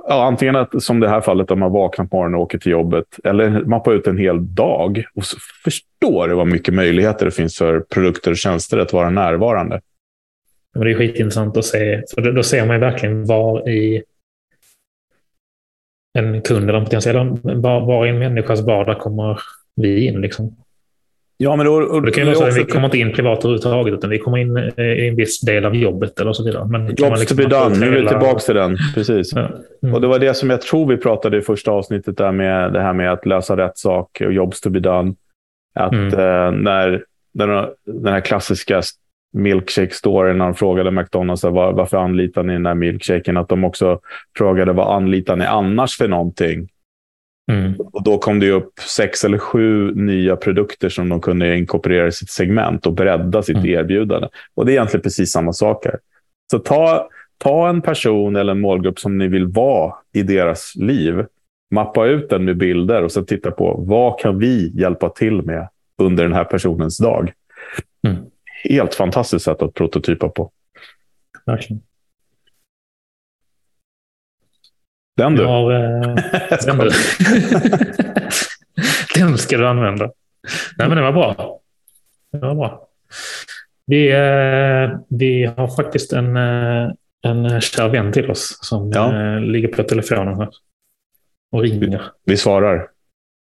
[0.07, 2.71] ja, antingen att, som det här fallet, om man vaknar på morgonen och åker till
[2.71, 3.19] jobbet.
[3.23, 5.03] Eller mappa ut en hel dag.
[5.15, 9.09] Och så förstår du vad mycket möjligheter det finns för produkter och tjänster att vara
[9.09, 9.81] närvarande.
[10.83, 12.03] Det är skitintressant att se.
[12.15, 14.03] För då ser man verkligen var i
[16.17, 19.39] en kund eller potentiell, var, var i en människas vardag kommer
[19.75, 20.21] vi in.
[20.21, 20.55] Liksom.
[21.37, 23.39] Ja, men då, och, det kan ju vara så att vi kommer inte in privat
[23.39, 26.65] överhuvudtaget, utan vi kommer in eh, i en viss del av jobbet eller så vidare.
[26.67, 28.77] Men Jobs liksom to be done, nu är vi tillbaka till den.
[28.93, 29.33] Precis.
[29.33, 29.49] Ja.
[29.83, 29.95] Mm.
[29.95, 32.81] Och det var det som jag tror vi pratade i första avsnittet, där med det
[32.81, 35.13] här med att lösa rätt sak och jobs to be done.
[35.75, 36.13] Att mm.
[36.13, 38.81] eh, när, när den här klassiska
[39.35, 43.99] milkshake-storyn, när de frågade McDonalds var, varför anlitar ni den här milkshaken, att de också
[44.37, 46.69] frågade vad anlitar ni annars för någonting?
[47.51, 47.73] Mm.
[47.77, 52.11] Och då kom det upp sex eller sju nya produkter som de kunde inkorporera i
[52.11, 53.69] sitt segment och bredda sitt mm.
[53.69, 54.27] erbjudande.
[54.55, 55.99] Och det är egentligen precis samma sak här.
[56.51, 61.25] Så ta, ta en person eller en målgrupp som ni vill vara i deras liv.
[61.71, 65.67] Mappa ut den med bilder och sen titta på vad kan vi hjälpa till med
[65.97, 67.31] under den här personens dag.
[68.07, 68.17] Mm.
[68.69, 70.51] Helt fantastiskt sätt att prototypa på.
[71.45, 71.81] Verkligen.
[75.17, 75.45] Den du.
[75.45, 76.15] Har, eh,
[76.65, 76.89] den, du.
[79.15, 80.11] den ska du använda.
[80.77, 81.59] Nej, men det var bra.
[82.31, 82.87] Det var bra.
[83.85, 89.15] Vi, eh, vi har faktiskt en, eh, en kär vän till oss som ja.
[89.15, 90.49] eh, ligger på telefonen här
[91.51, 92.01] och ringer.
[92.25, 92.87] Vi, vi svarar.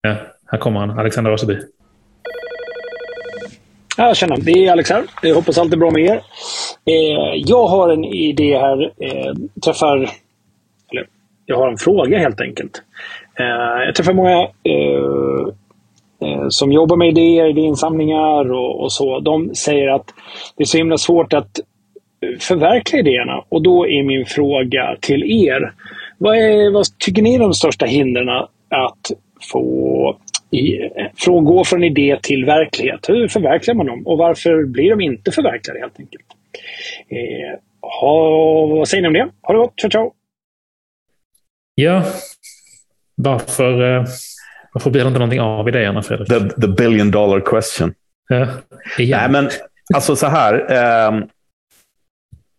[0.02, 0.98] Ja, här kommer han.
[0.98, 1.60] Alexander Roseby.
[3.96, 4.36] Ja, tjena.
[4.36, 5.10] Det är Alexander.
[5.22, 6.22] Jag hoppas allt är bra med er.
[6.84, 8.92] Eh, jag har en idé här.
[8.98, 10.10] Eh, träffar
[11.46, 12.82] jag har en fråga helt enkelt.
[13.38, 15.48] Eh, jag träffar många eh,
[16.28, 20.06] eh, som jobbar med idéer, idéinsamlingar och, och så, de säger att
[20.56, 21.60] det är så himla svårt att
[22.40, 23.44] förverkliga idéerna.
[23.48, 25.72] Och då är min fråga till er.
[26.18, 29.10] Vad, är, vad tycker ni är de största hindren att
[29.52, 30.16] få
[30.54, 33.08] i, från gå från idé till verklighet?
[33.08, 34.06] Hur förverkligar man dem?
[34.06, 36.24] Och varför blir de inte förverkligade helt enkelt?
[37.08, 37.60] Eh,
[38.00, 39.28] ha, vad säger ni om det?
[39.42, 39.80] Ha det gott.
[39.80, 40.12] Ciao, ciao!
[41.74, 42.04] Ja,
[43.14, 44.04] varför, eh,
[44.72, 46.28] varför blir det inte någonting av idéerna, Fredrik?
[46.28, 47.94] The, the billion dollar question.
[48.28, 48.46] Ja,
[48.98, 49.48] Nej, men
[49.94, 50.72] alltså så här.
[50.72, 51.24] Eh,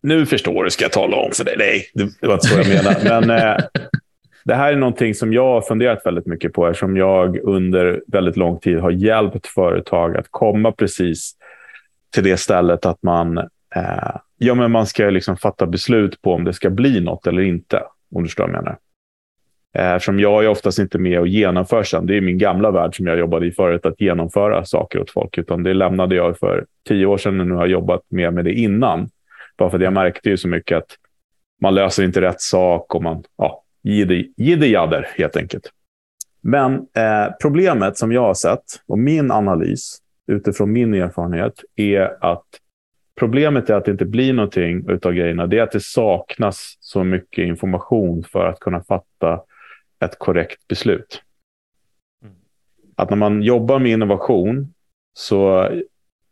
[0.01, 1.55] nu förstår du, ska jag tala om för dig.
[1.57, 1.89] Nej,
[2.21, 3.21] det var inte så jag menade.
[3.21, 3.57] Men eh,
[4.45, 8.37] det här är någonting som jag har funderat väldigt mycket på eftersom jag under väldigt
[8.37, 11.35] lång tid har hjälpt företag att komma precis
[12.13, 13.37] till det stället att man,
[13.75, 17.41] eh, ja, men man ska liksom fatta beslut på om det ska bli något eller
[17.41, 17.83] inte.
[18.15, 18.77] Om du förstår vad jag menar.
[19.75, 22.05] Eh, eftersom jag är oftast inte med och genomför sen.
[22.05, 25.37] Det är min gamla värld som jag jobbade i förut, att genomföra saker åt folk.
[25.37, 28.45] Utan det lämnade jag för tio år sedan och nu har jag jobbat mer med
[28.45, 29.09] det innan.
[29.57, 30.97] Bara för att jag märkte ju så mycket att
[31.61, 33.64] man löser inte rätt sak och man, ja,
[34.37, 35.71] jidder helt enkelt.
[36.41, 42.45] Men eh, problemet som jag har sett och min analys utifrån min erfarenhet är att
[43.19, 45.47] problemet är att det inte blir någonting av grejerna.
[45.47, 49.41] Det är att det saknas så mycket information för att kunna fatta
[50.05, 51.21] ett korrekt beslut.
[52.23, 52.35] Mm.
[52.95, 54.73] Att när man jobbar med innovation
[55.13, 55.69] så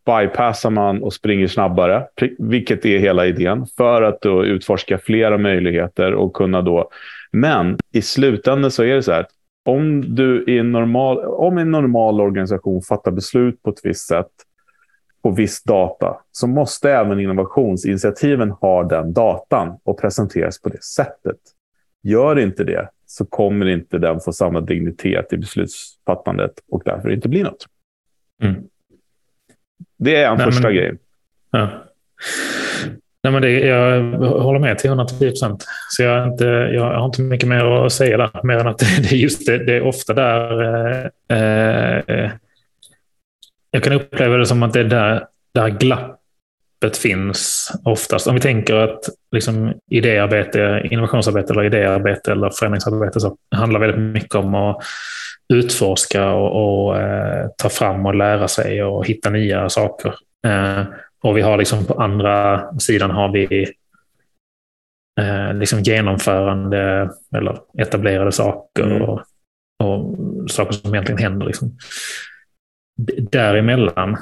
[0.05, 6.13] bypassar man och springer snabbare, vilket är hela idén, för att då utforska flera möjligheter
[6.13, 6.89] och kunna då...
[7.31, 9.25] Men i slutändan så är det så här,
[9.65, 14.31] om du i en normal, om en normal organisation fattar beslut på ett visst sätt
[15.23, 21.37] på viss data, så måste även innovationsinitiativen ha den datan och presenteras på det sättet.
[22.01, 27.29] Gör inte det, så kommer inte den få samma dignitet i beslutsfattandet och därför inte
[27.29, 27.65] bli något.
[28.41, 28.63] Mm.
[30.03, 30.93] Det är en Nej, första men, grej.
[31.51, 31.69] Ja.
[33.23, 35.65] Nej, men det, jag håller med till 110 procent.
[35.89, 38.39] Så jag, inte, jag har inte mycket mer att säga där.
[38.43, 40.61] Mer än att det är just det, det är ofta där...
[41.31, 42.31] Eh, eh,
[43.71, 48.27] jag kan uppleva det som att det är där, där glappet finns oftast.
[48.27, 48.99] Om vi tänker att
[49.31, 54.83] liksom, idéarbete, innovationsarbete eller idéarbete eller förändringsarbete så handlar väldigt mycket om att
[55.53, 60.15] utforska och, och eh, ta fram och lära sig och hitta nya saker.
[60.47, 60.83] Eh,
[61.23, 63.73] och vi har liksom på andra sidan har vi
[65.19, 69.01] eh, liksom genomförande eller etablerade saker mm.
[69.01, 69.21] och,
[69.83, 70.17] och,
[70.51, 71.45] saker som egentligen händer.
[71.45, 71.77] Liksom.
[73.31, 74.17] Däremellan,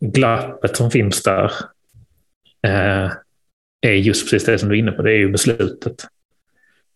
[0.00, 1.52] glappet som finns där
[2.66, 3.12] eh,
[3.86, 5.94] är just precis det som du är inne på, det är ju beslutet.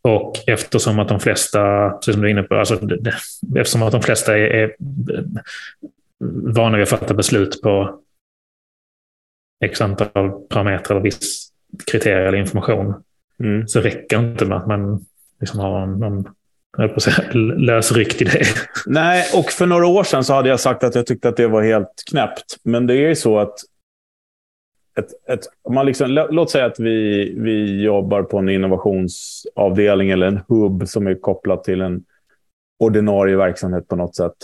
[0.03, 2.81] Och eftersom att de flesta, precis som du är inne på, alltså,
[3.57, 4.75] eftersom att de flesta är, är
[6.55, 8.01] vana vid att fatta beslut på
[9.65, 11.53] x antal parametrar eller viss
[11.87, 12.95] kriterier eller information
[13.41, 13.69] mm.
[13.69, 15.07] så räcker inte med att man
[15.41, 16.29] liksom har någon
[17.59, 18.43] lösryckt idé.
[18.87, 21.47] Nej, och för några år sedan så hade jag sagt att jag tyckte att det
[21.47, 22.57] var helt knäppt.
[22.63, 23.55] Men det är ju så att
[24.99, 30.41] ett, ett, man liksom, låt säga att vi, vi jobbar på en innovationsavdelning eller en
[30.49, 32.05] hubb som är kopplad till en
[32.79, 34.37] ordinarie verksamhet på något sätt.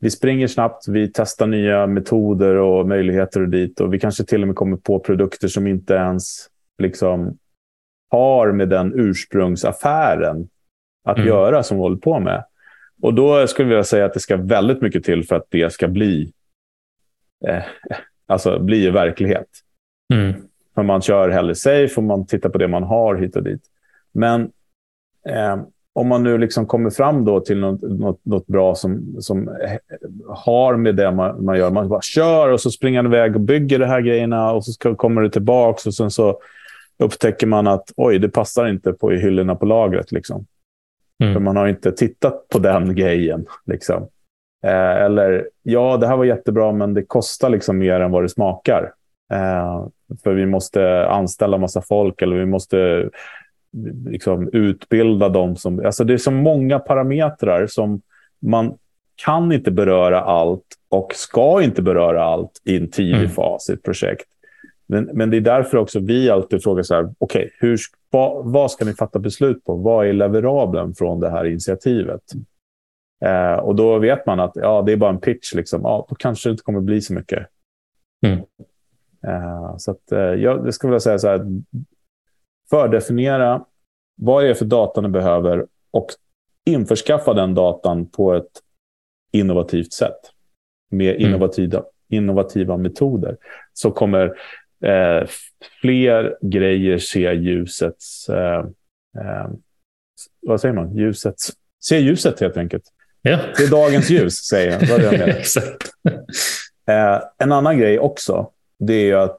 [0.00, 3.80] Vi springer snabbt, vi testar nya metoder och möjligheter och dit.
[3.80, 6.48] Och vi kanske till och med kommer på produkter som inte ens
[6.78, 7.38] liksom
[8.10, 10.48] har med den ursprungsaffären
[11.04, 11.28] att mm.
[11.28, 12.44] göra som vi håller på med.
[13.02, 15.88] Och då skulle jag säga att det ska väldigt mycket till för att det ska
[15.88, 16.32] bli
[17.46, 17.62] eh,
[18.26, 19.48] alltså blir verklighet.
[20.14, 20.34] Mm.
[20.74, 23.62] För man kör hellre safe och man tittar på det man har hit och dit.
[24.12, 24.50] Men
[25.28, 25.56] eh,
[25.92, 29.56] om man nu liksom kommer fram då till något, något, något, bra som, som
[30.28, 31.70] har med det man, man gör.
[31.70, 34.72] Man bara kör och så springer man iväg och bygger de här grejerna och så
[34.72, 36.40] ska, kommer det tillbaka och sen så
[36.98, 40.12] upptäcker man att oj, det passar inte på i hyllorna på lagret.
[40.12, 40.46] Liksom.
[41.22, 41.34] Mm.
[41.34, 43.46] För man har inte tittat på den grejen.
[43.66, 44.08] Liksom.
[44.64, 48.28] Eh, eller ja, det här var jättebra, men det kostar liksom mer än vad det
[48.28, 48.92] smakar.
[49.32, 49.86] Eh,
[50.22, 53.10] för vi måste anställa massa folk eller vi måste
[54.06, 55.56] liksom utbilda dem.
[55.56, 58.00] Som, alltså det är så många parametrar som
[58.38, 58.74] man
[59.24, 63.30] kan inte beröra allt och ska inte beröra allt i en tidig mm.
[63.30, 64.26] fas i ett projekt.
[64.86, 67.76] Men, men det är därför också vi alltid frågar så här, okej, okay,
[68.10, 69.74] vad, vad ska ni fatta beslut på?
[69.74, 72.22] Vad är leverablen från det här initiativet?
[73.24, 75.54] Eh, och då vet man att ja, det är bara en pitch.
[75.54, 75.80] Liksom.
[75.82, 77.46] Ja, då kanske det inte kommer bli så mycket.
[78.26, 78.38] Mm.
[79.26, 81.46] Eh, så att, eh, jag skulle vilja säga så här.
[82.70, 83.64] Fördefiniera
[84.16, 86.06] vad det är för data ni behöver och
[86.64, 88.62] införskaffa den datan på ett
[89.32, 90.30] innovativt sätt.
[90.90, 91.88] med innovativa, mm.
[92.08, 93.36] innovativa metoder
[93.72, 94.24] så kommer
[94.84, 95.28] eh,
[95.80, 98.28] fler grejer se ljusets...
[98.28, 98.66] Eh,
[99.18, 99.48] eh,
[100.42, 100.96] vad säger man?
[100.96, 101.52] Ljusets...
[101.80, 102.84] Se ljuset helt enkelt.
[103.26, 103.38] Ja.
[103.56, 104.88] Det är dagens ljus, säger jag.
[104.88, 105.90] Vad jag Exakt.
[106.88, 109.38] Eh, en annan grej också, det är ju att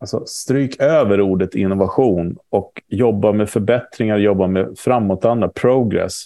[0.00, 6.24] alltså, stryk över ordet innovation och jobba med förbättringar, jobba med framåtanda, progress.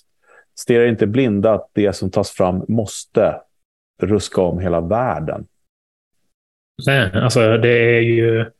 [0.58, 3.40] Stirra inte blinda att det som tas fram måste
[4.02, 5.46] ruska om hela världen.
[6.86, 8.50] Nej, alltså det är ju...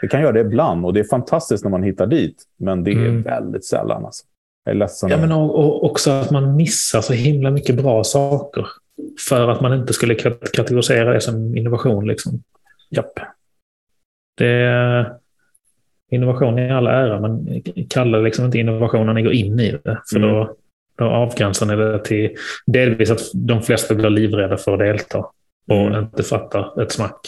[0.00, 2.44] Det kan göra det ibland och det är fantastiskt när man hittar dit.
[2.56, 3.22] Men det är mm.
[3.22, 4.04] väldigt sällan.
[4.04, 4.24] Alltså.
[4.64, 5.10] Jag är ledsen.
[5.10, 8.66] Ja, men och, och också att man missar så himla mycket bra saker.
[9.28, 10.14] För att man inte skulle
[10.52, 12.06] kategorisera det som innovation.
[12.06, 12.42] Liksom.
[12.90, 13.12] Japp.
[14.36, 15.12] Det är
[16.10, 19.70] innovation i all ära, men kalla det liksom inte innovation när ni går in i
[19.70, 20.00] det.
[20.10, 20.28] För mm.
[20.30, 20.56] då,
[20.98, 22.30] då avgränsar ni det till
[22.66, 25.18] delvis att de flesta blir livrädda för att delta
[25.68, 26.04] och mm.
[26.04, 27.20] inte fattar ett smack.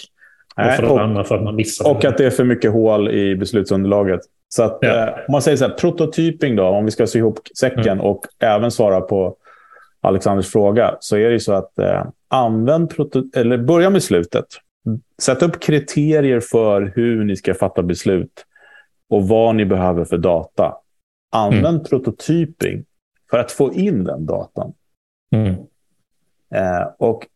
[0.57, 1.91] Nej, och för det andra för att man missar.
[1.91, 4.21] Och att det är för mycket hål i beslutsunderlaget.
[4.57, 5.09] Så att, ja.
[5.09, 8.01] eh, om man säger så här, prototyping då, om vi ska sy ihop säcken mm.
[8.01, 9.37] och även svara på
[10.01, 12.93] Alexanders fråga, så är det ju så att eh, använd
[13.35, 14.45] eller börja med slutet.
[15.23, 18.45] Sätt upp kriterier för hur ni ska fatta beslut
[19.09, 20.75] och vad ni behöver för data.
[21.33, 21.85] Använd mm.
[21.85, 22.85] prototyping
[23.31, 24.73] för att få in den datan.
[25.33, 25.55] Mm.
[26.55, 27.27] Eh, och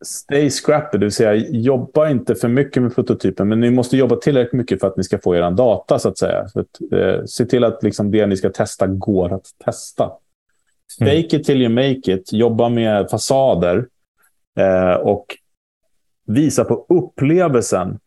[0.00, 4.16] stay scrappy, det vill säga jobba inte för mycket med prototypen, men ni måste jobba
[4.16, 6.48] tillräckligt mycket för att ni ska få er data, så att säga.
[6.48, 10.12] Så att, eh, se till att liksom, det ni ska testa går att testa.
[11.00, 11.22] Mm.
[11.22, 13.86] Fake it till you make it, jobba med fasader
[14.56, 15.26] eh, och
[16.26, 17.98] visa på upplevelsen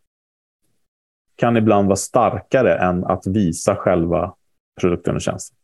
[1.36, 4.34] kan ibland vara starkare än att visa själva
[4.82, 5.58] produkten och tjänsten.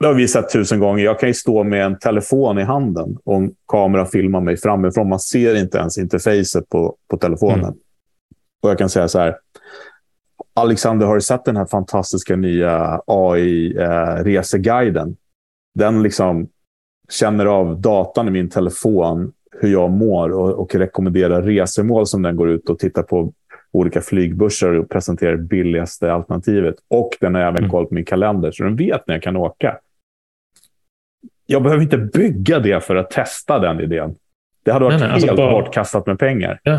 [0.00, 1.04] Det har vi sett tusen gånger.
[1.04, 5.08] Jag kan ju stå med en telefon i handen och en kamera filmar mig framifrån.
[5.08, 7.58] Man ser inte ens interfacet på, på telefonen.
[7.58, 7.74] Mm.
[8.62, 9.36] Och jag kan säga så här.
[10.54, 15.08] Alexander, har du sett den här fantastiska nya AI-reseguiden?
[15.08, 15.14] Eh,
[15.74, 16.48] den liksom
[17.08, 22.36] känner av datan i min telefon, hur jag mår och, och rekommenderar resemål som den
[22.36, 23.32] går ut och tittar på
[23.72, 26.74] olika flygbörser och presenterar billigaste alternativet.
[26.88, 27.70] Och den har även mm.
[27.70, 29.78] koll på min kalender, så den vet när jag kan åka
[31.50, 34.14] jag behöver inte bygga det för att testa den idén.
[34.62, 36.60] Det hade varit nej, nej, alltså helt bara, bortkastat med pengar.
[36.62, 36.78] Ja,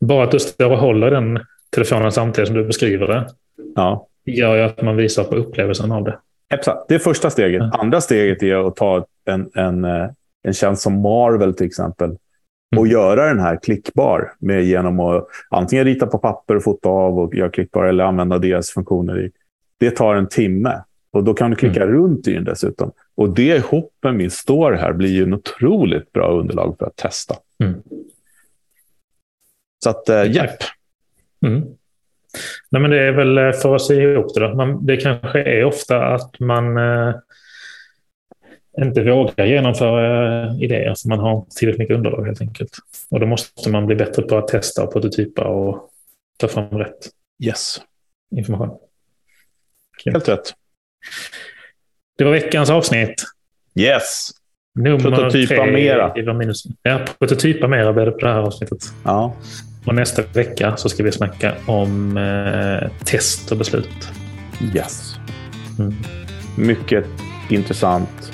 [0.00, 3.28] bara att du står och håller den telefonen samtidigt som du beskriver det
[3.74, 4.06] ja.
[4.24, 6.18] gör ju att man visar på upplevelsen av det.
[6.54, 6.88] Exakt.
[6.88, 7.62] Det är första steget.
[7.62, 7.78] Ja.
[7.80, 10.10] Andra steget är att ta en, en, eh,
[10.42, 12.10] en tjänst som Marvel till exempel
[12.76, 12.90] och mm.
[12.90, 17.34] göra den här klickbar med, genom att antingen rita på papper och fota av och
[17.34, 19.20] göra klickbar eller använda deras funktioner.
[19.20, 19.30] I.
[19.78, 21.94] Det tar en timme och då kan du klicka mm.
[21.94, 22.92] runt i den dessutom.
[23.14, 26.96] Och det ihop med min store här blir ju en otroligt bra underlag för att
[26.96, 27.36] testa.
[27.62, 27.82] Mm.
[29.84, 30.62] Så att, äh, japp.
[31.46, 31.60] Mm.
[32.70, 34.40] Nej, men det är väl eh, för att se ihop det.
[34.40, 34.54] Då.
[34.54, 37.14] Man, det kanske är ofta att man eh,
[38.78, 42.76] inte vågar genomföra eh, idéer för man har tillräckligt mycket underlag helt enkelt.
[43.10, 45.90] Och då måste man bli bättre på att testa och prototypa och
[46.38, 47.08] ta fram rätt
[47.44, 47.80] yes.
[48.36, 48.78] information.
[50.04, 50.54] Helt rätt.
[52.18, 53.14] Det var veckans avsnitt.
[53.74, 54.30] Yes.
[54.78, 56.12] Nummer prototypa tre mera.
[56.82, 58.78] Ja, prototypa mera blir det på det här avsnittet.
[59.04, 59.36] Ja.
[59.86, 64.08] Och nästa vecka så ska vi snacka om eh, test och beslut.
[64.74, 65.14] Yes.
[65.78, 65.94] Mm.
[66.56, 67.04] Mycket
[67.48, 68.32] intressant.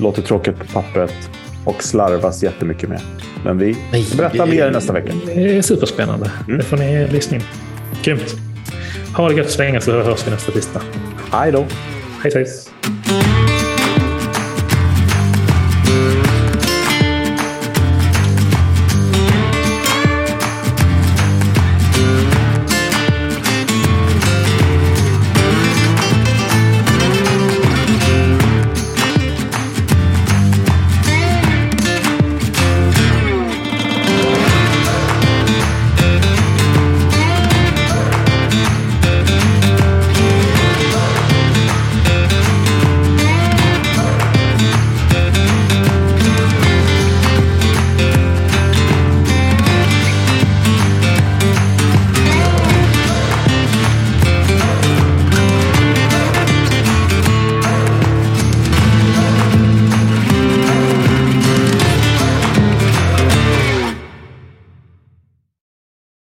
[0.00, 1.30] Låter tråkigt på pappret
[1.64, 3.00] och slarvas jättemycket med.
[3.44, 3.76] Men vi
[4.16, 5.12] berättar mer nästa vecka.
[5.26, 6.30] Det är superspännande.
[6.46, 6.58] Mm.
[6.58, 7.42] Det får ni lyssna in.
[8.02, 8.34] Grymt.
[9.16, 10.82] Ha det gött så länge så hörs vi nästa tisdag.
[11.32, 11.66] Hej då.
[12.22, 12.67] Hej hej.